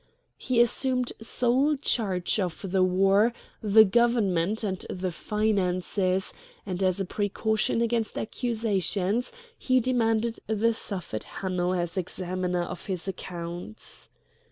He 0.39 0.59
assumed 0.59 1.13
sole 1.21 1.75
charge 1.77 2.39
of 2.39 2.71
the 2.71 2.81
war, 2.81 3.31
the 3.61 3.85
government, 3.85 4.63
and 4.63 4.83
the 4.89 5.11
finances; 5.11 6.33
and 6.65 6.81
as 6.81 6.99
a 6.99 7.05
precaution 7.05 7.83
against 7.83 8.17
accusations 8.17 9.31
he 9.59 9.79
demanded 9.79 10.39
the 10.47 10.73
Suffet 10.73 11.23
Hanno 11.25 11.73
as 11.73 11.97
examiner 11.99 12.63
of 12.63 12.87
his 12.87 13.07
accounts. 13.07 14.09